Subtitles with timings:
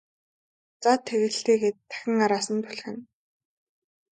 [0.83, 3.01] За тэг л дээ гээд дахин араас нь түлхэнэ.